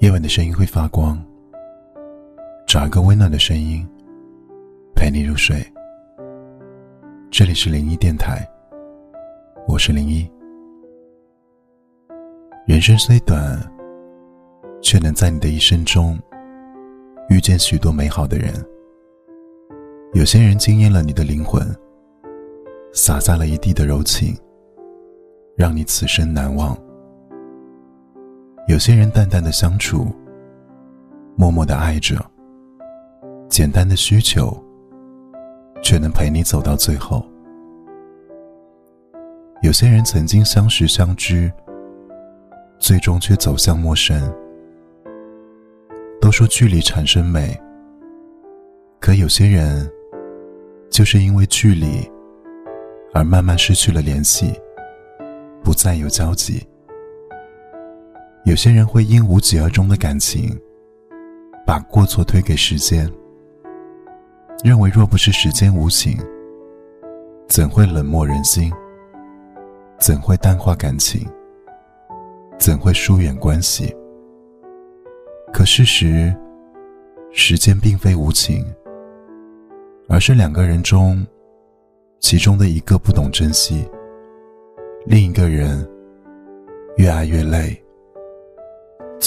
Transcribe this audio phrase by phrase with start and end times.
[0.00, 1.20] 夜晚的声音会发光，
[2.68, 3.84] 找一个温暖的声音
[4.94, 5.60] 陪你入睡。
[7.32, 8.48] 这里是零一电台，
[9.66, 10.30] 我是零一。
[12.64, 13.60] 人生虽短，
[14.80, 16.16] 却能在你的一生中
[17.28, 18.54] 遇见许多美好的人。
[20.14, 21.60] 有些人惊艳了你的灵魂，
[22.92, 24.32] 洒下了一地的柔情，
[25.56, 26.78] 让你此生难忘。
[28.68, 30.14] 有些人淡淡的相处，
[31.36, 32.22] 默默的爱着，
[33.48, 34.54] 简单的需求，
[35.82, 37.26] 却能陪你走到最后。
[39.62, 41.50] 有些人曾经相识相知，
[42.78, 44.30] 最终却走向陌生。
[46.20, 47.58] 都说距离产生美，
[49.00, 49.90] 可有些人，
[50.90, 52.06] 就是因为距离，
[53.14, 54.52] 而慢慢失去了联系，
[55.64, 56.62] 不再有交集。
[58.48, 60.58] 有些人会因无疾而终的感情，
[61.66, 63.06] 把过错推给时间，
[64.64, 66.16] 认为若不是时间无情，
[67.46, 68.72] 怎会冷漠人心？
[69.98, 71.28] 怎会淡化感情？
[72.58, 73.94] 怎会疏远关系？
[75.52, 76.34] 可事实，
[77.30, 78.64] 时间并非无情，
[80.08, 81.22] 而是两个人中，
[82.18, 83.86] 其中的一个不懂珍惜，
[85.04, 85.86] 另一个人
[86.96, 87.78] 越爱越累。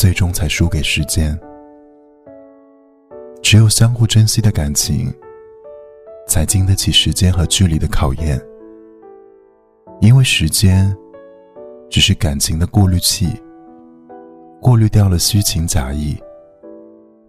[0.02, 1.39] 最终才输给时间。
[3.44, 5.13] 只有相互珍惜的感情，
[6.27, 8.41] 才经得起时间和距离的考验。
[9.99, 10.91] 因为时间，
[11.88, 13.39] 只是感情的过滤器，
[14.59, 16.17] 过滤掉了虚情假意，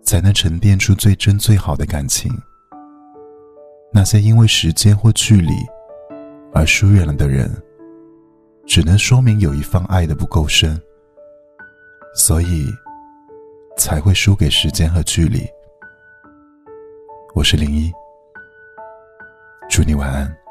[0.03, 2.33] 才能沉淀出最真最好的感情。
[3.93, 5.53] 那些因为时间或距离
[6.55, 7.55] 而疏远了的人，
[8.65, 10.81] 只能说明有一方爱的不够深。
[12.15, 12.71] 所以，
[13.79, 15.49] 才会输给时间和距离。
[17.35, 17.91] 我是零一，
[19.71, 20.42] 祝你晚安。